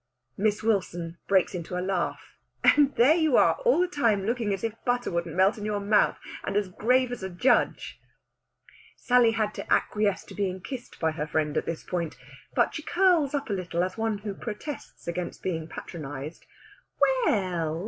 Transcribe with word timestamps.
Miss 0.35 0.63
Wilson 0.63 1.19
breaks 1.27 1.53
into 1.53 1.77
a 1.77 1.79
laugh. 1.79 2.19
"And 2.63 2.95
there 2.95 3.13
you 3.13 3.37
are 3.37 3.59
all 3.65 3.79
the 3.81 3.87
time 3.87 4.25
looking 4.25 4.51
as 4.51 4.63
if 4.63 4.73
butter 4.83 5.11
wouldn't 5.11 5.35
melt 5.35 5.59
in 5.59 5.63
your 5.65 5.79
mouth, 5.79 6.17
and 6.43 6.57
as 6.57 6.69
grave 6.69 7.11
as 7.11 7.21
a 7.21 7.29
judge." 7.29 7.99
Sally 8.95 9.33
has 9.33 9.53
to 9.53 9.71
acquiesce 9.71 10.23
in 10.31 10.35
being 10.35 10.59
kissed 10.59 10.99
by 10.99 11.11
her 11.11 11.27
friend 11.27 11.55
at 11.55 11.67
this 11.67 11.83
point; 11.83 12.17
but 12.55 12.73
she 12.73 12.81
curls 12.81 13.35
up 13.35 13.51
a 13.51 13.53
little 13.53 13.83
as 13.83 13.95
one 13.95 14.17
who 14.17 14.33
protests 14.33 15.07
against 15.07 15.43
being 15.43 15.67
patronised. 15.67 16.47
"We 16.99 17.09
e 17.29 17.33
e 17.35 17.35
ell!" 17.37 17.79